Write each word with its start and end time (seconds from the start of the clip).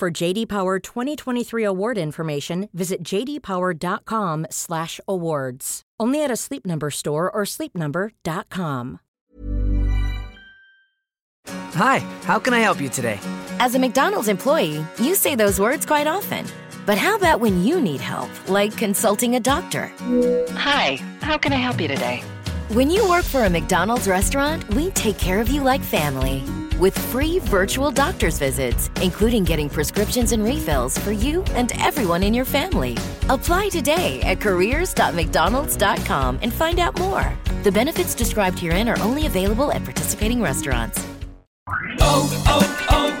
For 0.00 0.10
JD 0.10 0.48
Power 0.48 0.78
2023 0.78 1.62
award 1.62 1.98
information, 1.98 2.70
visit 2.72 3.02
jdpower.com/awards. 3.02 5.82
Only 6.00 6.24
at 6.24 6.30
a 6.30 6.36
Sleep 6.36 6.64
Number 6.64 6.90
store 6.90 7.30
or 7.30 7.42
sleepnumber.com. 7.44 9.00
Hi, 11.74 11.98
how 12.24 12.38
can 12.38 12.54
I 12.54 12.60
help 12.60 12.80
you 12.80 12.88
today? 12.88 13.20
As 13.58 13.74
a 13.74 13.78
McDonald's 13.78 14.28
employee, 14.28 14.82
you 14.98 15.14
say 15.14 15.34
those 15.34 15.60
words 15.60 15.84
quite 15.84 16.06
often. 16.06 16.46
But 16.86 16.96
how 16.96 17.16
about 17.16 17.40
when 17.40 17.62
you 17.62 17.78
need 17.78 18.00
help, 18.00 18.30
like 18.48 18.74
consulting 18.78 19.36
a 19.36 19.40
doctor? 19.40 19.92
Hi, 20.54 20.96
how 21.20 21.36
can 21.36 21.52
I 21.52 21.56
help 21.56 21.78
you 21.78 21.88
today? 21.88 22.22
When 22.68 22.88
you 22.88 23.06
work 23.06 23.26
for 23.26 23.44
a 23.44 23.50
McDonald's 23.50 24.08
restaurant, 24.08 24.66
we 24.72 24.92
take 24.92 25.18
care 25.18 25.42
of 25.42 25.50
you 25.50 25.62
like 25.62 25.82
family. 25.82 26.42
With 26.80 26.98
free 27.12 27.40
virtual 27.40 27.90
doctor's 27.90 28.38
visits, 28.38 28.90
including 29.02 29.44
getting 29.44 29.68
prescriptions 29.68 30.32
and 30.32 30.42
refills 30.42 30.96
for 30.96 31.12
you 31.12 31.42
and 31.54 31.72
everyone 31.78 32.22
in 32.22 32.32
your 32.32 32.46
family. 32.46 32.96
Apply 33.28 33.68
today 33.68 34.22
at 34.22 34.40
careers.mcdonalds.com 34.40 36.38
and 36.40 36.50
find 36.50 36.78
out 36.78 36.98
more. 36.98 37.36
The 37.64 37.70
benefits 37.70 38.14
described 38.14 38.58
herein 38.58 38.88
are 38.88 38.98
only 39.00 39.26
available 39.26 39.70
at 39.70 39.84
participating 39.84 40.40
restaurants. 40.40 41.06
Oh, 42.00 42.42
oh, 42.46 42.86
oh, 42.88 43.20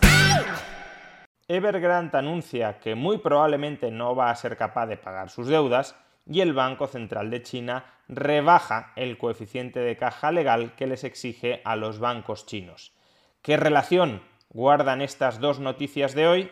Evergrande 1.53 2.17
anuncia 2.17 2.79
que 2.79 2.95
muy 2.95 3.17
probablemente 3.17 3.91
no 3.91 4.15
va 4.15 4.29
a 4.29 4.35
ser 4.37 4.55
capaz 4.55 4.85
de 4.85 4.95
pagar 4.95 5.29
sus 5.29 5.47
deudas 5.47 5.97
y 6.25 6.39
el 6.39 6.53
Banco 6.53 6.87
Central 6.87 7.29
de 7.29 7.43
China 7.43 7.83
rebaja 8.07 8.93
el 8.95 9.17
coeficiente 9.17 9.81
de 9.81 9.97
caja 9.97 10.31
legal 10.31 10.75
que 10.77 10.87
les 10.87 11.03
exige 11.03 11.61
a 11.65 11.75
los 11.75 11.99
bancos 11.99 12.45
chinos. 12.45 12.93
¿Qué 13.41 13.57
relación 13.57 14.21
guardan 14.47 15.01
estas 15.01 15.41
dos 15.41 15.59
noticias 15.59 16.15
de 16.15 16.25
hoy? 16.25 16.51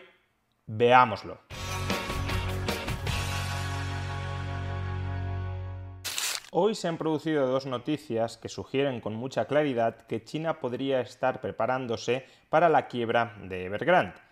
Veámoslo. 0.66 1.38
Hoy 6.50 6.74
se 6.74 6.88
han 6.88 6.98
producido 6.98 7.46
dos 7.46 7.64
noticias 7.64 8.36
que 8.36 8.50
sugieren 8.50 9.00
con 9.00 9.14
mucha 9.14 9.46
claridad 9.46 9.96
que 10.06 10.22
China 10.22 10.60
podría 10.60 11.00
estar 11.00 11.40
preparándose 11.40 12.26
para 12.50 12.68
la 12.68 12.86
quiebra 12.86 13.34
de 13.44 13.64
Evergrande. 13.64 14.29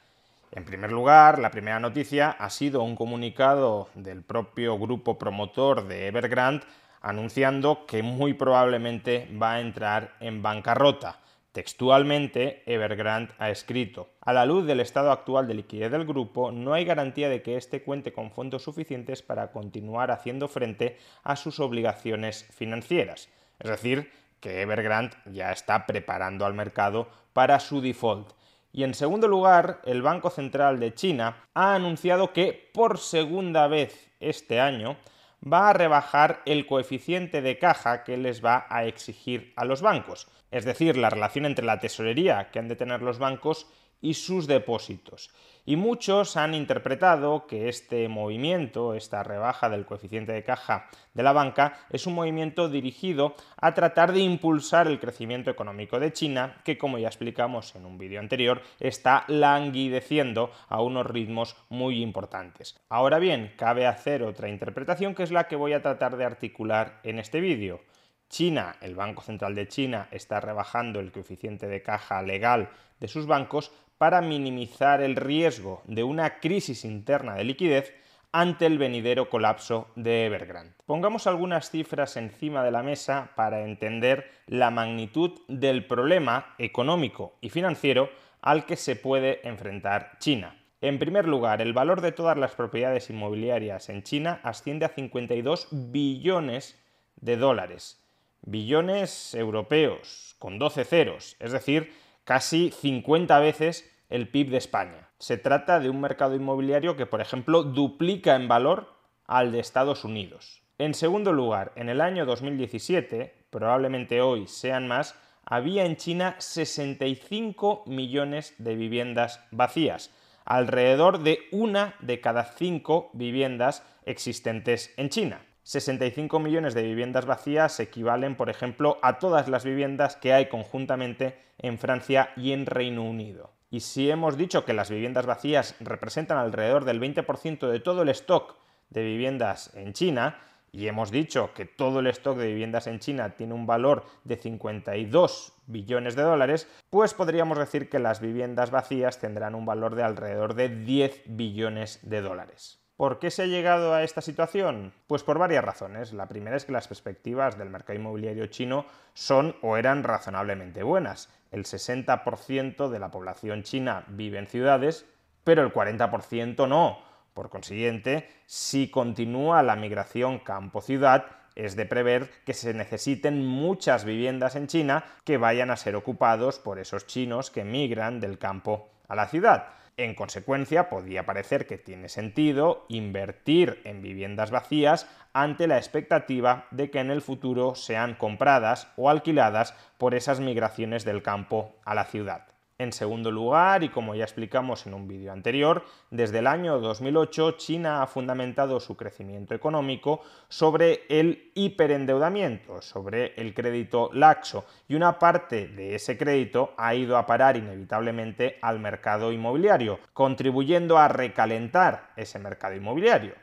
En 0.53 0.65
primer 0.65 0.91
lugar, 0.93 1.39
la 1.39 1.51
primera 1.51 1.79
noticia 1.79 2.31
ha 2.31 2.49
sido 2.51 2.83
un 2.83 2.97
comunicado 2.97 3.89
del 3.95 4.23
propio 4.23 4.79
grupo 4.79 5.19
promotor 5.19 5.87
de 5.87 6.07
Evergrande 6.07 6.67
anunciando 7.01 7.87
que 7.87 8.03
muy 8.03 8.35
probablemente 8.35 9.29
va 9.41 9.55
a 9.55 9.61
entrar 9.61 10.15
en 10.21 10.43
bancarrota. 10.43 11.21
Textualmente, 11.53 12.63
Evergrande 12.67 13.35
ha 13.39 13.51
escrito, 13.51 14.11
a 14.21 14.33
la 14.33 14.47
luz 14.47 14.67
del 14.67 14.81
estado 14.81 15.11
actual 15.11 15.49
de 15.49 15.55
liquidez 15.55 15.91
del 15.91 16.07
grupo, 16.07 16.53
no 16.53 16.73
hay 16.73 16.85
garantía 16.85 17.29
de 17.29 17.43
que 17.43 17.57
éste 17.57 17.83
cuente 17.83 18.13
con 18.13 18.31
fondos 18.31 18.63
suficientes 18.63 19.23
para 19.23 19.51
continuar 19.51 20.11
haciendo 20.11 20.49
frente 20.49 20.99
a 21.25 21.37
sus 21.37 21.59
obligaciones 21.61 22.47
financieras. 22.53 23.29
Es 23.59 23.71
decir, 23.71 24.11
que 24.41 24.63
Evergrande 24.63 25.17
ya 25.27 25.51
está 25.51 25.87
preparando 25.87 26.47
al 26.47 26.55
mercado 26.55 27.09
para 27.33 27.59
su 27.61 27.81
default. 27.81 28.38
Y 28.79 28.85
en 28.85 28.95
segundo 28.95 29.27
lugar, 29.27 29.81
el 29.87 30.03
Banco 30.03 30.31
Central 30.31 30.79
de 30.79 30.95
China 30.95 31.49
ha 31.53 31.75
anunciado 31.75 32.33
que 32.33 32.71
por 32.73 32.99
segunda 32.99 33.67
vez 33.67 34.09
este 34.21 34.61
año 34.61 34.97
va 35.43 35.69
a 35.71 35.73
rebajar 35.73 36.43
el 36.47 36.65
coeficiente 36.65 37.43
de 37.43 37.59
caja 37.59 38.05
que 38.05 38.17
les 38.17 38.41
va 38.41 38.69
a 38.71 38.85
exigir 38.85 39.53
a 39.57 39.65
los 39.65 39.83
bancos, 39.83 40.29
es 40.53 40.65
decir, 40.65 40.97
la 40.97 41.11
relación 41.11 41.45
entre 41.45 41.65
la 41.65 41.81
tesorería 41.81 42.53
que 42.53 42.61
han 42.61 42.69
de 42.69 42.77
tener 42.77 43.03
los 43.03 43.19
bancos 43.19 43.67
y 44.01 44.15
sus 44.15 44.47
depósitos. 44.47 45.31
Y 45.69 45.77
muchos 45.77 46.39
han 46.39 46.55
interpretado 46.55 47.47
que 47.47 47.69
este 47.69 48.09
movimiento, 48.09 48.95
esta 48.95 49.23
rebaja 49.23 49.69
del 49.69 49.85
coeficiente 49.85 50.33
de 50.33 50.43
caja 50.43 50.89
de 51.13 51.23
la 51.23 51.35
banca, 51.35 51.75
es 51.91 52.07
un 52.07 52.15
movimiento 52.15 52.71
dirigido 52.71 53.35
a 53.61 53.75
tratar 53.75 54.15
de 54.15 54.21
impulsar 54.21 54.87
el 54.87 54.99
crecimiento 54.99 55.51
económico 55.51 56.01
de 56.01 56.11
China, 56.11 56.57
que 56.65 56.79
como 56.79 56.97
ya 56.97 57.09
explicamos 57.09 57.77
en 57.77 57.85
un 57.85 57.99
vídeo 57.99 58.19
anterior, 58.19 58.63
está 58.81 59.25
languideciendo 59.29 60.53
a 60.71 60.81
unos 60.81 61.05
ritmos 61.05 61.55
muy 61.69 62.01
importantes. 62.01 62.75
Ahora 62.89 63.19
bien, 63.19 63.53
cabe 63.59 63.87
hacer 63.87 64.23
otra 64.23 64.49
interpretación 64.49 65.15
que 65.15 65.23
es 65.23 65.31
la 65.31 65.49
que 65.49 65.57
voy 65.57 65.75
a 65.75 65.83
tratar 65.83 66.17
de 66.17 66.25
articular 66.25 66.99
en 67.03 67.19
este 67.19 67.43
vídeo. 67.43 67.83
China, 68.31 68.77
el 68.81 68.95
Banco 68.95 69.21
Central 69.21 69.55
de 69.55 69.69
China, 69.69 70.09
está 70.13 70.41
rebajando 70.41 70.99
el 70.99 71.13
coeficiente 71.13 71.67
de 71.67 71.83
caja 71.83 72.23
legal 72.23 72.71
de 73.01 73.09
sus 73.09 73.27
bancos 73.27 73.71
para 73.99 74.23
minimizar 74.23 75.03
el 75.03 75.17
riesgo 75.17 75.83
de 75.87 76.05
una 76.05 76.39
crisis 76.39 76.85
interna 76.85 77.35
de 77.35 77.45
liquidez 77.45 77.93
ante 78.33 78.67
el 78.67 78.79
venidero 78.79 79.29
colapso 79.29 79.89
de 79.97 80.27
Evergrande. 80.27 80.75
Pongamos 80.87 81.27
algunas 81.27 81.71
cifras 81.71 82.17
encima 82.17 82.63
de 82.63 82.71
la 82.71 82.83
mesa 82.83 83.31
para 83.35 83.63
entender 83.65 84.31
la 84.47 84.71
magnitud 84.71 85.33
del 85.49 85.87
problema 85.87 86.55
económico 86.59 87.37
y 87.41 87.51
financiero 87.51 88.11
al 88.41 88.67
que 88.67 88.77
se 88.77 88.97
puede 88.97 89.47
enfrentar 89.49 90.13
China. 90.19 90.55
En 90.81 90.99
primer 91.01 91.27
lugar, 91.27 91.61
el 91.61 91.73
valor 91.73 92.01
de 92.01 92.13
todas 92.13 92.37
las 92.37 92.53
propiedades 92.53 93.11
inmobiliarias 93.11 93.89
en 93.89 94.05
China 94.05 94.41
asciende 94.45 94.87
a 94.87 94.91
52 94.91 95.69
billones 95.73 96.79
de 97.17 97.37
dólares. 97.37 98.01
Billones 98.43 99.35
europeos, 99.35 100.37
con 100.39 100.61
12 100.61 100.85
ceros, 100.85 101.37
es 101.41 101.51
decir, 101.51 101.93
casi 102.29 102.71
50 102.73 103.41
veces 103.41 103.91
el 104.11 104.29
PIB 104.29 104.51
de 104.51 104.59
España. 104.59 105.09
Se 105.19 105.39
trata 105.39 105.81
de 105.81 105.89
un 105.89 106.03
mercado 106.03 106.35
inmobiliario 106.35 106.95
que, 106.95 107.07
por 107.07 107.23
ejemplo, 107.23 107.63
duplica 107.63 108.37
en 108.37 108.49
valor 108.49 108.93
al 109.27 109.51
de 109.51 109.61
Estados 109.61 110.05
Unidos. 110.05 110.61
En 110.77 110.93
segundo 110.93 111.33
lugar, 111.33 111.73
en 111.75 111.89
el 111.89 112.03
año 112.03 112.27
2017, 112.27 113.47
probablemente 113.49 114.21
hoy 114.21 114.47
sean 114.47 114.87
más, 114.87 115.19
había 115.47 115.87
en 115.87 115.97
China 115.97 116.37
65 116.39 117.85
millones 117.87 118.55
de 118.59 118.77
viviendas 118.77 119.43
vacías, 119.51 120.15
alrededor 120.45 121.21
de 121.21 121.39
una 121.51 121.95
de 122.01 122.21
cada 122.21 122.45
cinco 122.45 123.09
viviendas 123.15 123.83
existentes 124.05 124.93
en 124.99 125.09
China. 125.09 125.48
65 125.69 126.39
millones 126.39 126.73
de 126.73 126.83
viviendas 126.83 127.27
vacías 127.27 127.79
equivalen, 127.79 128.37
por 128.37 128.49
ejemplo, 128.49 128.97
a 129.03 129.19
todas 129.19 129.49
las 129.49 129.65
viviendas 129.65 130.17
que 130.17 130.33
hay 130.33 130.49
conjuntamente 130.49 131.39
en 131.59 131.77
Francia 131.77 132.31
y 132.37 132.53
en 132.53 132.65
Reino 132.65 133.05
Unido. 133.05 133.53
Y 133.69 133.81
si 133.81 134.11
hemos 134.11 134.39
dicho 134.39 134.65
que 134.65 134.73
las 134.73 134.89
viviendas 134.89 135.27
vacías 135.27 135.75
representan 135.81 136.39
alrededor 136.39 136.87
del 136.87 137.03
20% 137.03 137.69
de 137.69 137.81
todo 137.81 138.01
el 138.01 138.09
stock 138.09 138.57
de 138.89 139.03
viviendas 139.03 139.71
en 139.75 139.93
China, 139.93 140.41
y 140.73 140.87
hemos 140.87 141.11
dicho 141.11 141.53
que 141.53 141.67
todo 141.67 142.01
el 142.01 142.07
stock 142.07 142.39
de 142.39 142.47
viviendas 142.47 142.87
en 142.87 142.99
China 142.99 143.37
tiene 143.37 143.53
un 143.53 143.67
valor 143.67 144.07
de 144.25 144.37
52 144.37 145.53
billones 145.67 146.17
de 146.17 146.23
dólares, 146.23 146.67
pues 146.89 147.13
podríamos 147.13 147.59
decir 147.59 147.91
que 147.91 147.99
las 147.99 148.23
viviendas 148.23 148.71
vacías 148.71 149.19
tendrán 149.19 149.55
un 149.55 149.67
valor 149.67 149.97
de 149.97 150.03
alrededor 150.03 150.55
de 150.55 150.71
10 150.71 151.25
billones 151.27 152.01
de 152.09 152.23
dólares. 152.23 152.88
¿Por 152.99 153.21
qué 153.21 153.31
se 153.31 153.43
ha 153.43 153.47
llegado 153.47 153.95
a 153.95 154.03
esta 154.03 154.21
situación? 154.21 154.93
Pues 155.07 155.23
por 155.23 155.39
varias 155.39 155.65
razones. 155.65 156.13
La 156.13 156.27
primera 156.27 156.57
es 156.57 156.65
que 156.65 156.73
las 156.73 156.89
perspectivas 156.89 157.57
del 157.57 157.71
mercado 157.71 157.97
inmobiliario 157.97 158.49
chino 158.49 158.87
son 159.15 159.55
o 159.63 159.77
eran 159.77 160.03
razonablemente 160.03 160.83
buenas. 160.83 161.29
El 161.53 161.65
60% 161.65 162.89
de 162.89 162.99
la 162.99 163.13
población 163.13 163.63
china 163.63 164.05
vive 164.09 164.41
en 164.41 164.49
ciudades, 164.49 165.07
pero 165.45 165.63
el 165.63 165.73
40% 165.73 166.69
no. 166.69 166.99
Por 167.35 167.51
consiguiente, 167.51 168.29
si 168.47 168.91
continúa 168.91 169.63
la 169.63 169.77
migración 169.77 170.41
campo-ciudad, 170.41 171.27
es 171.55 171.77
de 171.77 171.87
prever 171.87 172.29
que 172.45 172.53
se 172.53 172.75
necesiten 172.75 173.47
muchas 173.47 174.05
viviendas 174.05 174.57
en 174.57 174.67
China 174.67 175.05
que 175.23 175.37
vayan 175.37 175.71
a 175.71 175.77
ser 175.77 175.95
ocupados 175.95 176.59
por 176.59 176.81
esos 176.81 177.07
chinos 177.07 177.53
que 177.53 177.63
migran 177.63 178.19
del 178.19 178.39
campo 178.39 178.91
a 179.09 179.17
la 179.17 179.27
ciudad. 179.27 179.69
En 179.97 180.15
consecuencia, 180.15 180.89
podría 180.89 181.27
parecer 181.27 181.67
que 181.67 181.77
tiene 181.77 182.09
sentido 182.09 182.87
invertir 182.89 183.81
en 183.85 184.01
viviendas 184.01 184.53
vacías 184.53 185.09
ante 185.33 185.67
la 185.67 185.77
expectativa 185.77 186.67
de 186.71 186.91
que 186.91 187.01
en 187.01 187.11
el 187.11 187.21
futuro 187.21 187.75
sean 187.75 188.15
compradas 188.15 188.93
o 188.97 189.11
alquiladas 189.11 189.75
por 189.99 190.15
esas 190.15 190.39
migraciones 190.39 191.05
del 191.05 191.23
campo 191.23 191.75
a 191.85 191.97
la 191.97 192.05
ciudad. 192.05 192.47
En 192.81 192.93
segundo 192.93 193.33
lugar, 193.33 193.83
y 193.83 193.89
como 193.89 194.15
ya 194.15 194.23
explicamos 194.23 194.87
en 194.87 194.95
un 194.95 195.09
vídeo 195.09 195.33
anterior, 195.33 195.85
desde 196.13 196.39
el 196.39 196.47
año 196.47 196.79
2008 196.79 197.57
China 197.57 198.03
ha 198.03 198.07
fundamentado 198.07 198.79
su 198.79 198.97
crecimiento 198.97 199.53
económico 199.53 200.21
sobre 200.49 201.03
el 201.09 201.51
hiperendeudamiento, 201.57 202.81
sobre 202.81 203.35
el 203.35 203.53
crédito 203.53 204.11
laxo, 204.13 204.65
y 204.87 204.95
una 204.95 205.19
parte 205.19 205.67
de 205.67 205.97
ese 205.97 206.17
crédito 206.17 206.73
ha 206.77 206.95
ido 206.95 207.17
a 207.17 207.27
parar 207.27 207.57
inevitablemente 207.57 208.61
al 208.63 208.79
mercado 208.79 209.33
inmobiliario, 209.33 209.99
contribuyendo 210.13 210.99
a 210.99 211.09
recalentar 211.09 212.11
ese 212.15 212.39
mercado 212.39 212.77
inmobiliario. 212.77 213.35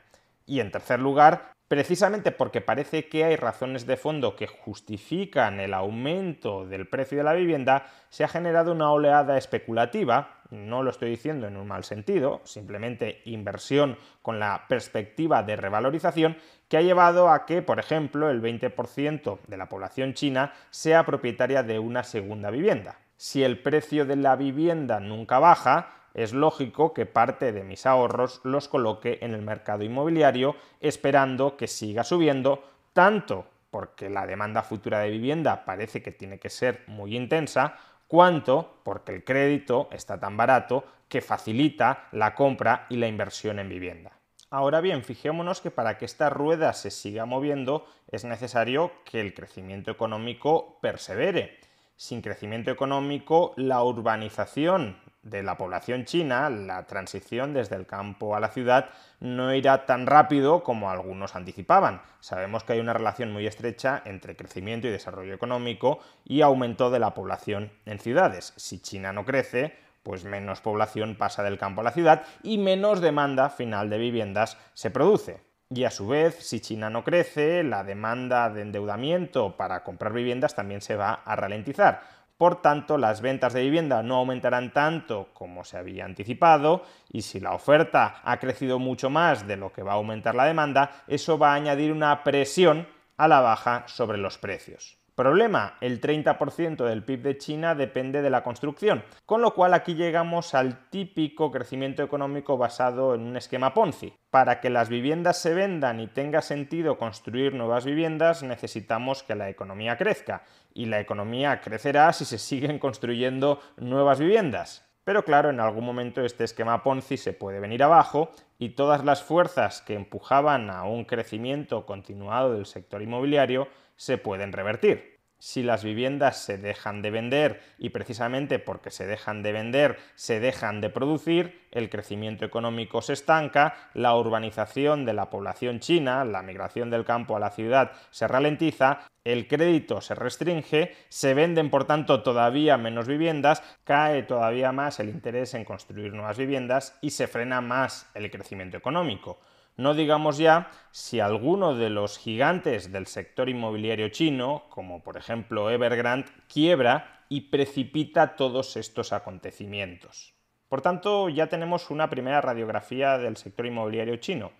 Y 0.45 0.61
en 0.61 0.71
tercer 0.71 1.01
lugar, 1.01 1.54
Precisamente 1.75 2.31
porque 2.31 2.61
parece 2.61 3.09
que 3.09 3.25
hay 3.25 3.35
razones 3.35 3.85
de 3.85 3.97
fondo 3.97 4.37
que 4.37 4.47
justifican 4.47 5.59
el 5.59 5.73
aumento 5.73 6.65
del 6.65 6.87
precio 6.87 7.17
de 7.17 7.25
la 7.25 7.33
vivienda, 7.33 7.85
se 8.07 8.23
ha 8.23 8.29
generado 8.29 8.71
una 8.71 8.91
oleada 8.91 9.37
especulativa, 9.37 10.37
no 10.51 10.83
lo 10.83 10.89
estoy 10.89 11.09
diciendo 11.09 11.47
en 11.47 11.57
un 11.57 11.67
mal 11.67 11.83
sentido, 11.83 12.39
simplemente 12.45 13.21
inversión 13.25 13.97
con 14.21 14.39
la 14.39 14.67
perspectiva 14.69 15.43
de 15.43 15.57
revalorización, 15.57 16.37
que 16.69 16.77
ha 16.77 16.81
llevado 16.81 17.29
a 17.29 17.45
que, 17.45 17.61
por 17.61 17.77
ejemplo, 17.77 18.29
el 18.29 18.41
20% 18.41 19.39
de 19.45 19.57
la 19.57 19.67
población 19.67 20.13
china 20.13 20.53
sea 20.69 21.05
propietaria 21.05 21.61
de 21.61 21.77
una 21.77 22.03
segunda 22.03 22.51
vivienda. 22.51 22.99
Si 23.17 23.43
el 23.43 23.61
precio 23.61 24.05
de 24.05 24.15
la 24.15 24.37
vivienda 24.37 25.01
nunca 25.01 25.39
baja, 25.39 26.04
es 26.15 26.33
lógico 26.33 26.93
que 26.93 27.05
parte 27.05 27.51
de 27.51 27.63
mis 27.63 27.85
ahorros 27.85 28.39
los 28.43 28.69
coloque 28.69 29.19
en 29.21 29.33
el 29.33 29.41
mercado 29.41 29.83
inmobiliario 29.83 30.55
esperando 30.79 31.57
que 31.57 31.67
siga 31.67 32.03
subiendo, 32.03 32.63
tanto 32.93 33.45
porque 33.69 34.09
la 34.09 34.25
demanda 34.25 34.63
futura 34.63 34.99
de 34.99 35.09
vivienda 35.09 35.65
parece 35.65 36.01
que 36.01 36.13
tiene 36.13 36.39
que 36.39 36.49
ser 36.49 36.83
muy 36.87 37.17
intensa, 37.17 37.77
cuanto 38.07 38.79
porque 38.83 39.13
el 39.13 39.25
crédito 39.25 39.89
está 39.91 40.17
tan 40.17 40.37
barato 40.37 40.85
que 41.09 41.19
facilita 41.19 42.07
la 42.13 42.33
compra 42.33 42.85
y 42.89 42.95
la 42.95 43.07
inversión 43.07 43.59
en 43.59 43.67
vivienda. 43.67 44.13
Ahora 44.49 44.79
bien, 44.79 45.03
fijémonos 45.03 45.59
que 45.59 45.71
para 45.71 45.97
que 45.97 46.05
esta 46.05 46.29
rueda 46.29 46.71
se 46.71 46.91
siga 46.91 47.25
moviendo 47.25 47.85
es 48.09 48.23
necesario 48.23 48.93
que 49.03 49.19
el 49.19 49.33
crecimiento 49.33 49.91
económico 49.91 50.79
persevere. 50.81 51.59
Sin 51.97 52.21
crecimiento 52.21 52.71
económico, 52.71 53.53
la 53.57 53.83
urbanización 53.83 54.97
de 55.25 55.43
la 55.43 55.57
población 55.57 56.05
china, 56.05 56.49
la 56.49 56.85
transición 56.85 57.53
desde 57.53 57.75
el 57.75 57.87
campo 57.87 58.35
a 58.35 58.39
la 58.39 58.49
ciudad 58.49 58.89
no 59.19 59.53
irá 59.53 59.85
tan 59.85 60.05
rápido 60.05 60.63
como 60.63 60.89
algunos 60.89 61.35
anticipaban. 61.35 62.01
Sabemos 62.19 62.63
que 62.63 62.73
hay 62.73 62.79
una 62.79 62.93
relación 62.93 63.33
muy 63.33 63.47
estrecha 63.47 64.01
entre 64.05 64.35
crecimiento 64.35 64.87
y 64.87 64.91
desarrollo 64.91 65.33
económico 65.33 65.99
y 66.23 66.41
aumento 66.41 66.91
de 66.91 66.99
la 66.99 67.15
población 67.15 67.71
en 67.85 67.99
ciudades. 67.99 68.53
Si 68.55 68.79
China 68.79 69.13
no 69.13 69.25
crece, 69.25 69.75
pues 70.03 70.23
menos 70.25 70.61
población 70.61 71.15
pasa 71.15 71.41
del 71.41 71.57
campo 71.57 71.81
a 71.81 71.85
la 71.85 71.91
ciudad 71.91 72.23
y 72.43 72.59
menos 72.59 73.01
demanda 73.01 73.49
final 73.49 73.89
de 73.89 73.97
viviendas 73.97 74.57
se 74.75 74.91
produce. 74.91 75.41
Y 75.71 75.85
a 75.85 75.89
su 75.89 76.07
vez, 76.07 76.35
si 76.35 76.59
China 76.59 76.91
no 76.91 77.03
crece, 77.03 77.63
la 77.63 77.83
demanda 77.83 78.51
de 78.51 78.61
endeudamiento 78.61 79.57
para 79.57 79.83
comprar 79.83 80.13
viviendas 80.13 80.53
también 80.53 80.81
se 80.81 80.95
va 80.95 81.13
a 81.25 81.35
ralentizar 81.35 82.24
por 82.37 82.61
tanto, 82.61 82.97
las 82.97 83.21
ventas 83.21 83.53
de 83.53 83.61
vivienda 83.61 84.03
no 84.03 84.15
aumentarán 84.15 84.73
tanto 84.73 85.29
como 85.33 85.63
se 85.63 85.77
había 85.77 86.03
anticipado 86.03 86.83
y 87.09 87.21
si 87.21 87.39
la 87.39 87.53
oferta 87.53 88.21
ha 88.23 88.37
crecido 88.39 88.77
mucho 88.77 89.09
más 89.09 89.47
de 89.47 89.55
lo 89.55 89.71
que 89.71 89.83
va 89.83 89.93
a 89.93 89.95
aumentar 89.95 90.35
la 90.35 90.45
demanda, 90.45 91.03
eso 91.07 91.37
va 91.37 91.53
a 91.53 91.55
añadir 91.55 91.93
una 91.93 92.23
presión 92.23 92.87
a 93.17 93.29
la 93.29 93.39
baja 93.39 93.83
sobre 93.87 94.17
los 94.17 94.37
precios. 94.37 94.97
Problema, 95.15 95.77
el 95.79 96.01
30% 96.01 96.83
del 96.83 97.05
PIB 97.05 97.21
de 97.21 97.37
China 97.37 97.73
depende 97.73 98.21
de 98.21 98.29
la 98.29 98.43
construcción, 98.43 99.01
con 99.25 99.41
lo 99.41 99.53
cual 99.53 99.73
aquí 99.73 99.95
llegamos 99.95 100.53
al 100.53 100.89
típico 100.89 101.51
crecimiento 101.51 102.03
económico 102.03 102.57
basado 102.57 103.15
en 103.15 103.21
un 103.21 103.37
esquema 103.37 103.73
Ponzi. 103.73 104.13
Para 104.29 104.59
que 104.59 104.69
las 104.69 104.89
viviendas 104.89 105.41
se 105.41 105.53
vendan 105.53 106.01
y 106.01 106.07
tenga 106.07 106.41
sentido 106.41 106.97
construir 106.97 107.53
nuevas 107.53 107.85
viviendas, 107.85 108.43
necesitamos 108.43 109.23
que 109.23 109.35
la 109.35 109.49
economía 109.49 109.95
crezca, 109.95 110.43
y 110.73 110.87
la 110.87 110.99
economía 110.99 111.61
crecerá 111.61 112.11
si 112.11 112.25
se 112.25 112.37
siguen 112.37 112.77
construyendo 112.77 113.61
nuevas 113.77 114.19
viviendas. 114.19 114.84
Pero 115.05 115.23
claro, 115.23 115.51
en 115.51 115.59
algún 115.59 115.85
momento 115.85 116.21
este 116.21 116.43
esquema 116.43 116.83
Ponzi 116.83 117.15
se 117.15 117.31
puede 117.31 117.59
venir 117.59 117.83
abajo 117.83 118.31
y 118.57 118.69
todas 118.69 119.05
las 119.05 119.23
fuerzas 119.23 119.81
que 119.81 119.93
empujaban 119.93 120.69
a 120.69 120.83
un 120.83 121.05
crecimiento 121.05 121.85
continuado 121.85 122.53
del 122.53 122.65
sector 122.65 123.01
inmobiliario 123.01 123.67
se 123.95 124.17
pueden 124.17 124.51
revertir 124.51 125.14
si 125.45 125.61
las 125.61 125.83
viviendas 125.83 126.43
se 126.43 126.57
dejan 126.57 127.03
de 127.03 127.11
vender 127.11 127.61
y 127.77 127.89
precisamente 127.89 128.57
porque 128.57 128.89
se 128.89 129.05
dejan 129.05 129.43
de 129.43 129.51
vender 129.51 129.99
se 130.15 130.39
dejan 130.39 130.81
de 130.81 130.89
producir, 130.89 131.61
el 131.69 131.91
crecimiento 131.91 132.45
económico 132.45 133.03
se 133.03 133.13
estanca, 133.13 133.75
la 133.93 134.15
urbanización 134.15 135.05
de 135.05 135.13
la 135.13 135.29
población 135.29 135.79
china, 135.81 136.25
la 136.25 136.41
migración 136.41 136.89
del 136.89 137.05
campo 137.05 137.35
a 137.35 137.39
la 137.39 137.51
ciudad 137.51 137.91
se 138.09 138.27
ralentiza, 138.27 139.01
el 139.23 139.47
crédito 139.47 140.01
se 140.01 140.15
restringe, 140.15 140.95
se 141.09 141.35
venden 141.35 141.69
por 141.69 141.85
tanto 141.85 142.23
todavía 142.23 142.77
menos 142.77 143.07
viviendas, 143.07 143.61
cae 143.83 144.23
todavía 144.23 144.71
más 144.71 144.99
el 144.99 145.09
interés 145.09 145.53
en 145.53 145.63
construir 145.63 146.11
nuevas 146.11 146.39
viviendas 146.39 146.97
y 147.01 147.11
se 147.11 147.27
frena 147.27 147.61
más 147.61 148.09
el 148.15 148.31
crecimiento 148.31 148.77
económico. 148.77 149.39
No 149.77 149.93
digamos 149.93 150.37
ya 150.37 150.69
si 150.91 151.19
alguno 151.19 151.75
de 151.75 151.89
los 151.89 152.17
gigantes 152.17 152.91
del 152.91 153.07
sector 153.07 153.49
inmobiliario 153.49 154.09
chino, 154.09 154.63
como 154.69 155.03
por 155.03 155.17
ejemplo 155.17 155.69
Evergrande, 155.69 156.31
quiebra 156.47 157.23
y 157.27 157.41
precipita 157.49 158.35
todos 158.35 158.77
estos 158.77 159.11
acontecimientos. 159.11 160.33
Por 160.69 160.81
tanto, 160.81 161.29
ya 161.29 161.47
tenemos 161.47 161.89
una 161.91 162.09
primera 162.09 162.41
radiografía 162.41 163.17
del 163.17 163.37
sector 163.37 163.65
inmobiliario 163.65 164.15
chino. 164.17 164.51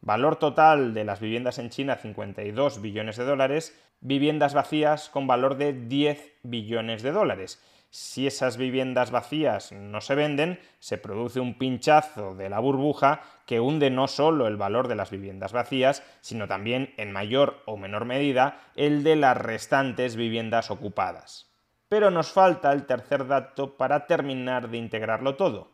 Valor 0.00 0.36
total 0.36 0.94
de 0.94 1.04
las 1.04 1.20
viviendas 1.20 1.58
en 1.58 1.70
China 1.70 1.96
52 1.96 2.80
billones 2.80 3.16
de 3.16 3.24
dólares, 3.24 3.78
viviendas 4.04 4.54
vacías 4.54 5.08
con 5.08 5.26
valor 5.26 5.56
de 5.56 5.72
10 5.72 6.34
billones 6.44 7.02
de 7.02 7.10
dólares 7.10 7.60
si 7.94 8.26
esas 8.26 8.56
viviendas 8.56 9.12
vacías 9.12 9.70
no 9.70 10.00
se 10.00 10.16
venden, 10.16 10.58
se 10.80 10.98
produce 10.98 11.38
un 11.38 11.56
pinchazo 11.56 12.34
de 12.34 12.48
la 12.48 12.58
burbuja 12.58 13.20
que 13.46 13.60
hunde 13.60 13.88
no 13.88 14.08
solo 14.08 14.48
el 14.48 14.56
valor 14.56 14.88
de 14.88 14.96
las 14.96 15.12
viviendas 15.12 15.52
vacías, 15.52 16.02
sino 16.20 16.48
también, 16.48 16.92
en 16.96 17.12
mayor 17.12 17.62
o 17.66 17.76
menor 17.76 18.04
medida, 18.04 18.58
el 18.74 19.04
de 19.04 19.14
las 19.14 19.36
restantes 19.36 20.16
viviendas 20.16 20.72
ocupadas. 20.72 21.46
Pero 21.88 22.10
nos 22.10 22.32
falta 22.32 22.72
el 22.72 22.84
tercer 22.84 23.28
dato 23.28 23.76
para 23.76 24.08
terminar 24.08 24.70
de 24.70 24.78
integrarlo 24.78 25.36
todo, 25.36 25.70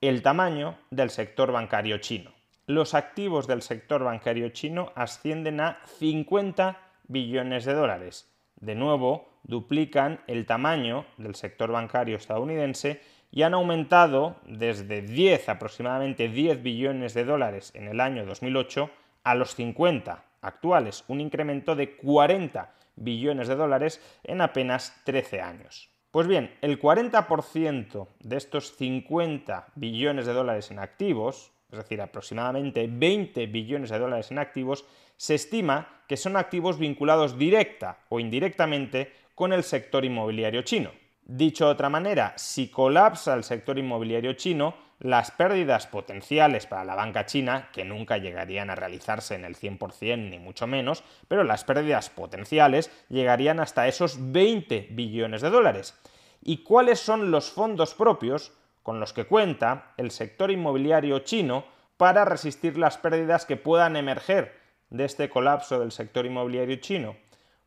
el 0.00 0.22
tamaño 0.22 0.78
del 0.88 1.10
sector 1.10 1.52
bancario 1.52 1.98
chino. 1.98 2.32
Los 2.64 2.94
activos 2.94 3.46
del 3.46 3.60
sector 3.60 4.02
bancario 4.02 4.48
chino 4.48 4.92
ascienden 4.94 5.60
a 5.60 5.78
50 5.98 6.89
billones 7.10 7.64
de 7.64 7.74
dólares. 7.74 8.30
De 8.56 8.74
nuevo, 8.74 9.28
duplican 9.42 10.20
el 10.26 10.46
tamaño 10.46 11.06
del 11.16 11.34
sector 11.34 11.72
bancario 11.72 12.16
estadounidense 12.16 13.00
y 13.30 13.42
han 13.42 13.54
aumentado 13.54 14.36
desde 14.46 15.02
10 15.02 15.48
aproximadamente 15.48 16.28
10 16.28 16.62
billones 16.62 17.14
de 17.14 17.24
dólares 17.24 17.72
en 17.74 17.88
el 17.88 18.00
año 18.00 18.26
2008 18.26 18.90
a 19.24 19.34
los 19.34 19.54
50 19.54 20.24
actuales, 20.40 21.04
un 21.08 21.20
incremento 21.20 21.76
de 21.76 21.96
40 21.96 22.72
billones 22.96 23.48
de 23.48 23.56
dólares 23.56 24.00
en 24.24 24.40
apenas 24.40 25.00
13 25.04 25.40
años. 25.40 25.90
Pues 26.10 26.26
bien, 26.26 26.56
el 26.60 26.80
40% 26.80 28.08
de 28.18 28.36
estos 28.36 28.76
50 28.76 29.68
billones 29.76 30.26
de 30.26 30.32
dólares 30.32 30.70
en 30.70 30.80
activos, 30.80 31.52
es 31.70 31.78
decir, 31.78 32.00
aproximadamente 32.00 32.88
20 32.90 33.46
billones 33.46 33.90
de 33.90 33.98
dólares 33.98 34.30
en 34.30 34.38
activos, 34.38 34.84
se 35.16 35.34
estima 35.34 36.02
que 36.08 36.16
son 36.16 36.36
activos 36.36 36.78
vinculados 36.78 37.38
directa 37.38 37.98
o 38.08 38.20
indirectamente 38.20 39.12
con 39.34 39.52
el 39.52 39.62
sector 39.62 40.04
inmobiliario 40.04 40.62
chino. 40.62 40.90
Dicho 41.24 41.66
de 41.66 41.72
otra 41.72 41.88
manera, 41.88 42.34
si 42.36 42.68
colapsa 42.68 43.34
el 43.34 43.44
sector 43.44 43.78
inmobiliario 43.78 44.32
chino, 44.32 44.74
las 44.98 45.30
pérdidas 45.30 45.86
potenciales 45.86 46.66
para 46.66 46.84
la 46.84 46.94
banca 46.94 47.24
china, 47.24 47.70
que 47.72 47.84
nunca 47.84 48.18
llegarían 48.18 48.68
a 48.68 48.74
realizarse 48.74 49.34
en 49.34 49.44
el 49.44 49.56
100% 49.56 50.28
ni 50.28 50.38
mucho 50.38 50.66
menos, 50.66 51.04
pero 51.28 51.44
las 51.44 51.64
pérdidas 51.64 52.10
potenciales 52.10 52.90
llegarían 53.08 53.60
hasta 53.60 53.88
esos 53.88 54.32
20 54.32 54.88
billones 54.90 55.40
de 55.40 55.50
dólares. 55.50 55.98
¿Y 56.42 56.58
cuáles 56.58 57.00
son 57.00 57.30
los 57.30 57.50
fondos 57.50 57.94
propios 57.94 58.52
con 58.90 58.98
los 58.98 59.12
que 59.12 59.24
cuenta 59.24 59.92
el 59.98 60.10
sector 60.10 60.50
inmobiliario 60.50 61.20
chino 61.20 61.62
para 61.96 62.24
resistir 62.24 62.76
las 62.76 62.98
pérdidas 62.98 63.46
que 63.46 63.56
puedan 63.56 63.94
emerger 63.94 64.58
de 64.88 65.04
este 65.04 65.30
colapso 65.30 65.78
del 65.78 65.92
sector 65.92 66.26
inmobiliario 66.26 66.74
chino? 66.80 67.14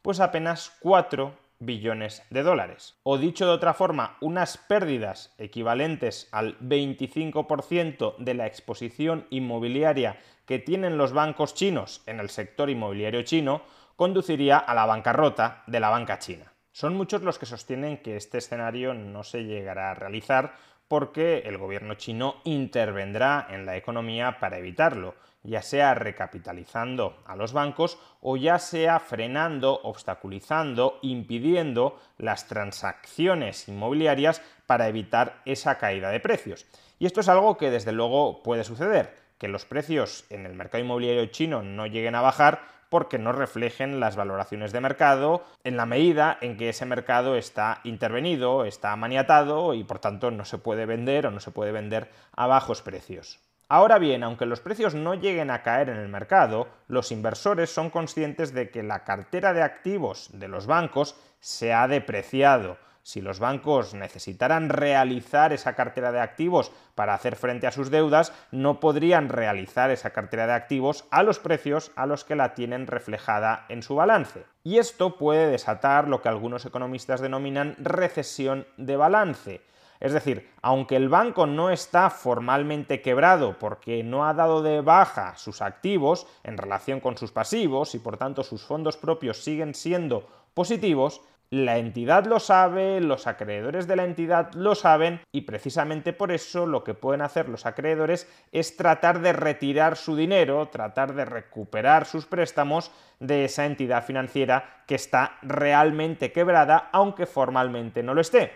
Pues 0.02 0.20
apenas 0.20 0.76
4 0.82 1.34
billones 1.60 2.24
de 2.30 2.44
dólares. 2.44 3.00
O 3.04 3.18
dicho 3.18 3.46
de 3.46 3.54
otra 3.54 3.74
forma, 3.74 4.18
unas 4.20 4.58
pérdidas 4.58 5.34
equivalentes 5.38 6.28
al 6.34 6.60
25% 6.60 8.18
de 8.18 8.34
la 8.34 8.46
exposición 8.46 9.26
inmobiliaria 9.30 10.18
que 10.46 10.60
tienen 10.60 10.98
los 10.98 11.14
bancos 11.14 11.54
chinos 11.54 12.04
en 12.06 12.20
el 12.20 12.32
sector 12.32 12.70
inmobiliario 12.70 13.22
chino 13.22 13.62
conduciría 13.96 14.58
a 14.58 14.76
la 14.76 14.86
bancarrota 14.86 15.64
de 15.68 15.80
la 15.80 15.90
banca 15.90 16.20
china. 16.20 16.52
Son 16.74 16.96
muchos 16.96 17.22
los 17.22 17.38
que 17.38 17.46
sostienen 17.46 18.00
que 18.00 18.18
este 18.18 18.40
escenario 18.40 18.96
no 18.96 19.24
se 19.24 19.44
llegará 19.46 19.92
a 19.92 19.94
realizar 19.94 20.56
porque 20.94 21.40
el 21.48 21.58
gobierno 21.58 21.96
chino 21.96 22.36
intervendrá 22.44 23.48
en 23.50 23.66
la 23.66 23.76
economía 23.76 24.38
para 24.40 24.60
evitarlo, 24.60 25.16
ya 25.42 25.64
sea 25.64 25.96
recapitalizando 25.96 27.18
a 27.26 27.36
los 27.36 27.52
bancos 27.52 27.98
o 28.22 28.38
ya 28.38 28.60
sea 28.60 29.00
frenando, 29.00 29.82
obstaculizando, 29.82 31.00
impidiendo 31.02 32.00
las 32.20 32.48
transacciones 32.48 33.68
inmobiliarias 33.68 34.44
para 34.68 34.88
evitar 34.88 35.42
esa 35.46 35.80
caída 35.80 36.12
de 36.12 36.20
precios. 36.20 36.68
Y 37.00 37.08
esto 37.08 37.22
es 37.22 37.28
algo 37.28 37.58
que 37.58 37.72
desde 37.72 37.92
luego 37.92 38.44
puede 38.44 38.64
suceder, 38.64 39.16
que 39.40 39.48
los 39.48 39.66
precios 39.66 40.26
en 40.30 40.46
el 40.46 40.54
mercado 40.54 40.84
inmobiliario 40.84 41.26
chino 41.26 41.64
no 41.64 41.88
lleguen 41.88 42.14
a 42.14 42.22
bajar 42.22 42.68
porque 42.94 43.18
no 43.18 43.32
reflejen 43.32 44.00
las 44.00 44.16
valoraciones 44.16 44.72
de 44.72 44.80
mercado 44.80 45.44
en 45.64 45.78
la 45.78 45.88
medida 45.88 46.38
en 46.42 46.58
que 46.58 46.70
ese 46.70 46.86
mercado 46.86 47.36
está 47.36 47.82
intervenido, 47.84 48.66
está 48.66 48.96
maniatado 48.96 49.74
y 49.74 49.84
por 49.84 49.98
tanto 49.98 50.30
no 50.30 50.46
se 50.46 50.60
puede 50.60 50.86
vender 50.86 51.26
o 51.26 51.32
no 51.32 51.40
se 51.40 51.50
puede 51.50 51.72
vender 51.72 52.12
a 52.36 52.46
bajos 52.46 52.84
precios. 52.84 53.40
Ahora 53.68 53.98
bien, 53.98 54.22
aunque 54.22 54.46
los 54.46 54.60
precios 54.60 54.94
no 54.94 55.16
lleguen 55.16 55.50
a 55.50 55.64
caer 55.64 55.90
en 55.90 55.98
el 55.98 56.08
mercado, 56.08 56.68
los 56.88 57.12
inversores 57.12 57.72
son 57.72 57.90
conscientes 57.90 58.54
de 58.54 58.70
que 58.70 58.84
la 58.84 59.04
cartera 59.04 59.54
de 59.54 59.64
activos 59.64 60.30
de 60.32 60.48
los 60.48 60.68
bancos 60.68 61.16
se 61.40 61.74
ha 61.74 61.88
depreciado 61.88 62.78
si 63.04 63.22
los 63.22 63.40
bancos 63.40 63.94
necesitaran 63.94 64.70
realizar 64.70 65.52
esa 65.52 65.76
cartera 65.76 66.14
de 66.14 66.22
activos 66.22 66.72
para 66.96 67.14
hacer 67.14 67.36
frente 67.36 67.68
a 67.68 67.72
sus 67.72 67.92
deudas, 67.92 68.34
no 68.52 68.80
podrían 68.80 69.28
realizar 69.30 69.92
esa 69.92 70.12
cartera 70.12 70.48
de 70.48 70.54
activos 70.54 71.06
a 71.12 71.22
los 71.22 71.40
precios 71.40 71.92
a 71.96 72.06
los 72.06 72.24
que 72.24 72.36
la 72.36 72.54
tienen 72.56 72.88
reflejada 72.88 73.66
en 73.68 73.84
su 73.84 73.96
balance. 73.96 74.46
Y 74.64 74.78
esto 74.78 75.18
puede 75.18 75.48
desatar 75.48 76.08
lo 76.08 76.22
que 76.22 76.30
algunos 76.30 76.66
economistas 76.66 77.20
denominan 77.20 77.76
recesión 77.78 78.66
de 78.78 78.96
balance. 78.96 79.62
Es 80.00 80.12
decir, 80.12 80.52
aunque 80.62 80.98
el 80.98 81.08
banco 81.08 81.46
no 81.46 81.70
está 81.70 82.10
formalmente 82.10 83.02
quebrado 83.02 83.58
porque 83.58 84.04
no 84.04 84.28
ha 84.28 84.34
dado 84.34 84.62
de 84.62 84.82
baja 84.82 85.36
sus 85.38 85.62
activos 85.62 86.28
en 86.44 86.58
relación 86.58 87.00
con 87.00 87.18
sus 87.18 87.32
pasivos 87.32 87.96
y 87.96 88.00
por 88.00 88.18
tanto 88.18 88.44
sus 88.44 88.64
fondos 88.64 88.98
propios 88.98 89.44
siguen 89.44 89.74
siendo 89.74 90.28
positivos, 90.54 91.22
la 91.50 91.78
entidad 91.78 92.26
lo 92.26 92.40
sabe, 92.40 93.00
los 93.00 93.28
acreedores 93.28 93.88
de 93.88 93.96
la 93.96 94.06
entidad 94.06 94.52
lo 94.54 94.74
saben 94.74 95.22
y 95.32 95.42
precisamente 95.42 96.12
por 96.12 96.32
eso 96.32 96.66
lo 96.66 96.84
que 96.84 96.96
pueden 96.96 97.22
hacer 97.22 97.48
los 97.48 97.66
acreedores 97.68 98.28
es 98.52 98.76
tratar 98.76 99.22
de 99.22 99.34
retirar 99.34 99.96
su 99.96 100.16
dinero, 100.16 100.68
tratar 100.70 101.14
de 101.14 101.26
recuperar 101.26 102.06
sus 102.06 102.26
préstamos 102.26 102.92
de 103.20 103.46
esa 103.46 103.66
entidad 103.66 104.04
financiera 104.04 104.84
que 104.88 104.96
está 104.96 105.38
realmente 105.44 106.32
quebrada, 106.32 106.90
aunque 106.92 107.28
formalmente 107.28 108.02
no 108.02 108.16
lo 108.16 108.22
esté. 108.22 108.52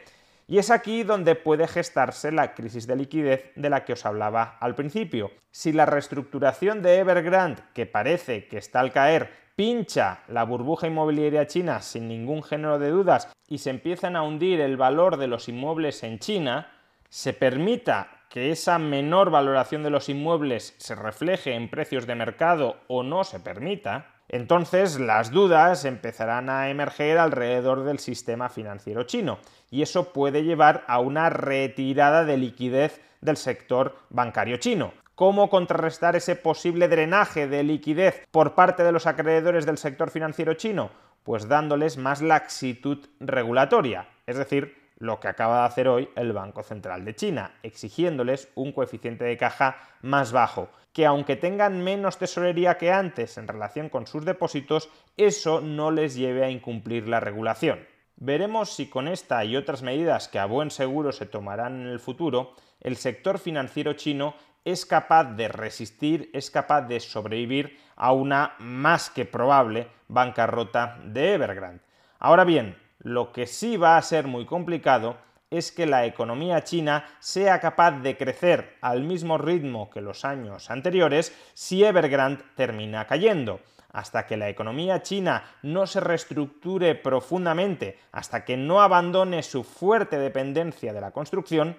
Y 0.48 0.60
es 0.60 0.72
aquí 0.72 1.04
donde 1.04 1.36
puede 1.36 1.68
gestarse 1.68 2.32
la 2.32 2.54
crisis 2.56 2.88
de 2.88 2.96
liquidez 2.96 3.52
de 3.56 3.70
la 3.70 3.84
que 3.84 3.94
os 3.94 4.06
hablaba 4.06 4.58
al 4.62 4.76
principio. 4.76 5.30
Si 5.52 5.74
la 5.74 5.86
reestructuración 5.86 6.82
de 6.82 7.00
Evergrande, 7.00 7.62
que 7.74 7.86
parece 7.86 8.48
que 8.48 8.58
está 8.58 8.80
al 8.80 8.94
caer, 8.94 9.30
pincha 9.58 10.20
la 10.28 10.44
burbuja 10.44 10.86
inmobiliaria 10.86 11.48
china 11.48 11.82
sin 11.82 12.08
ningún 12.08 12.44
género 12.44 12.78
de 12.78 12.92
dudas 12.92 13.28
y 13.48 13.58
se 13.58 13.72
empiezan 13.72 14.16
a 14.16 14.22
hundir 14.22 14.62
el 14.62 14.78
valor 14.78 15.18
de 15.18 15.26
los 15.26 15.50
inmuebles 15.50 16.04
en 16.04 16.20
China, 16.20 16.70
se 17.10 17.34
permita 17.34 18.08
que 18.30 18.52
esa 18.52 18.78
menor 18.78 19.32
valoración 19.32 19.82
de 19.82 19.90
los 19.90 20.10
inmuebles 20.10 20.76
se 20.78 20.94
refleje 20.94 21.56
en 21.56 21.72
precios 21.72 22.06
de 22.06 22.14
mercado 22.14 22.78
o 22.88 23.02
no 23.02 23.24
se 23.24 23.40
permita, 23.40 24.14
entonces 24.30 25.00
las 25.00 25.32
dudas 25.32 25.86
empezarán 25.86 26.52
a 26.52 26.70
emerger 26.70 27.18
alrededor 27.18 27.84
del 27.84 27.98
sistema 27.98 28.50
financiero 28.50 29.04
chino 29.04 29.40
y 29.72 29.82
eso 29.82 30.14
puede 30.14 30.44
llevar 30.44 30.84
a 30.88 31.00
una 31.00 31.32
retirada 31.32 32.26
de 32.26 32.38
liquidez 32.38 33.02
del 33.22 33.38
sector 33.38 33.98
bancario 34.12 34.58
chino. 34.58 34.94
¿Cómo 35.18 35.50
contrarrestar 35.50 36.16
ese 36.16 36.36
posible 36.36 36.88
drenaje 36.88 37.48
de 37.48 37.64
liquidez 37.64 38.28
por 38.30 38.54
parte 38.54 38.84
de 38.84 38.92
los 38.92 39.08
acreedores 39.08 39.66
del 39.66 39.80
sector 39.80 40.12
financiero 40.12 40.54
chino? 40.54 40.92
Pues 41.24 41.48
dándoles 41.48 41.98
más 41.98 42.22
laxitud 42.22 43.00
regulatoria, 43.20 44.08
es 44.28 44.38
decir, 44.38 44.78
lo 45.00 45.20
que 45.20 45.28
acaba 45.28 45.62
de 45.62 45.66
hacer 45.66 45.88
hoy 45.88 46.08
el 46.16 46.34
Banco 46.34 46.62
Central 46.62 47.04
de 47.04 47.16
China, 47.16 47.56
exigiéndoles 47.64 48.50
un 48.54 48.72
coeficiente 48.72 49.26
de 49.26 49.38
caja 49.38 49.78
más 50.04 50.32
bajo, 50.32 50.70
que 50.94 51.08
aunque 51.08 51.36
tengan 51.36 51.84
menos 51.84 52.20
tesorería 52.20 52.78
que 52.78 52.92
antes 52.92 53.40
en 53.40 53.48
relación 53.48 53.90
con 53.90 54.06
sus 54.06 54.24
depósitos, 54.24 54.88
eso 55.18 55.62
no 55.62 55.90
les 55.90 56.14
lleve 56.14 56.46
a 56.46 56.52
incumplir 56.52 57.08
la 57.08 57.20
regulación. 57.20 57.80
Veremos 58.18 58.72
si 58.72 58.88
con 58.88 59.08
esta 59.08 59.44
y 59.46 59.56
otras 59.56 59.82
medidas 59.82 60.28
que 60.28 60.38
a 60.38 60.46
buen 60.46 60.70
seguro 60.70 61.12
se 61.12 61.26
tomarán 61.26 61.82
en 61.82 61.88
el 61.88 62.00
futuro, 62.00 62.54
el 62.82 62.98
sector 62.98 63.40
financiero 63.40 63.94
chino 63.94 64.36
es 64.66 64.86
capaz 64.86 65.24
de 65.36 65.48
resistir, 65.48 66.30
es 66.34 66.52
capaz 66.52 66.82
de 66.82 67.00
sobrevivir 67.00 67.80
a 67.96 68.12
una 68.12 68.56
más 68.60 69.10
que 69.10 69.26
probable 69.26 69.88
bancarrota 70.08 71.00
de 71.04 71.34
Evergrande. 71.34 71.82
Ahora 72.20 72.44
bien, 72.44 72.78
lo 73.00 73.32
que 73.32 73.48
sí 73.48 73.78
va 73.78 73.98
a 73.98 74.02
ser 74.02 74.28
muy 74.28 74.46
complicado 74.46 75.18
es 75.50 75.72
que 75.72 75.86
la 75.86 76.06
economía 76.06 76.64
china 76.64 77.06
sea 77.20 77.60
capaz 77.60 77.92
de 78.02 78.18
crecer 78.18 78.76
al 78.82 79.04
mismo 79.04 79.38
ritmo 79.38 79.90
que 79.90 80.02
los 80.02 80.26
años 80.26 80.70
anteriores 80.70 81.34
si 81.54 81.84
Evergrande 81.86 82.44
termina 82.56 83.08
cayendo. 83.08 83.62
Hasta 83.94 84.28
que 84.28 84.36
la 84.36 84.50
economía 84.50 85.02
china 85.02 85.44
no 85.64 85.88
se 85.88 86.02
reestructure 86.02 86.94
profundamente, 86.96 87.98
hasta 88.12 88.44
que 88.44 88.58
no 88.58 88.82
abandone 88.82 89.42
su 89.44 89.64
fuerte 89.64 90.20
dependencia 90.20 90.92
de 90.92 91.02
la 91.02 91.12
construcción, 91.12 91.78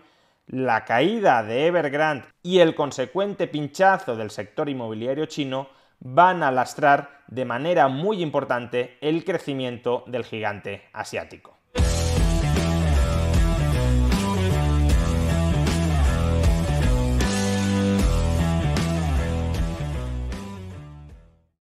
la 0.49 0.85
caída 0.85 1.43
de 1.43 1.67
Evergrande 1.67 2.27
y 2.43 2.61
el 2.61 2.75
consecuente 2.75 3.47
pinchazo 3.47 4.17
del 4.17 4.31
sector 4.31 4.69
inmobiliario 4.69 5.27
chino 5.27 5.69
van 6.01 6.43
a 6.43 6.51
lastrar 6.51 7.23
de 7.27 7.45
manera 7.45 7.89
muy 7.89 8.23
importante 8.23 8.97
el 9.01 9.25
crecimiento 9.25 10.05
del 10.07 10.25
gigante 10.25 10.85
asiático. 10.93 11.58